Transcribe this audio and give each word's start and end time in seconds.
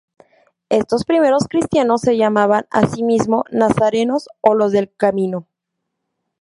Estos 0.69 1.05
primeros 1.05 1.43
cristianos 1.47 2.01
se 2.01 2.17
llaman 2.17 2.65
a 2.71 2.87
sí 2.87 3.03
mismos 3.03 3.43
"Nazarenos" 3.51 4.29
o 4.41 4.55
"los 4.55 4.71
del 4.71 4.91
Camino". 4.95 5.45